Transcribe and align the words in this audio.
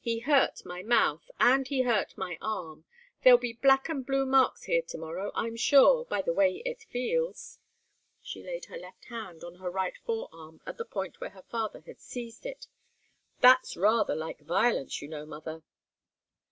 "He 0.00 0.18
hurt 0.18 0.64
my 0.64 0.82
mouth, 0.82 1.30
and 1.38 1.68
he 1.68 1.82
hurt 1.82 2.18
my 2.18 2.38
arm 2.40 2.86
there'll 3.22 3.38
be 3.38 3.52
black 3.52 3.88
and 3.88 4.04
blue 4.04 4.26
marks 4.26 4.64
here 4.64 4.82
to 4.82 4.98
morrow, 4.98 5.30
I'm 5.36 5.54
sure, 5.54 6.04
by 6.06 6.22
the 6.22 6.32
way 6.34 6.56
it 6.66 6.82
feels." 6.82 7.60
She 8.20 8.42
laid 8.42 8.64
her 8.64 8.76
left 8.76 9.04
hand 9.04 9.44
on 9.44 9.60
her 9.60 9.70
right 9.70 9.96
forearm 9.96 10.60
at 10.66 10.76
the 10.76 10.84
point 10.84 11.20
where 11.20 11.30
her 11.30 11.44
father 11.48 11.82
had 11.86 12.00
seized 12.00 12.44
it. 12.46 12.66
"That's 13.42 13.76
rather 13.76 14.16
like 14.16 14.40
violence, 14.40 15.00
you 15.00 15.06
know, 15.06 15.24
mother." 15.24 15.62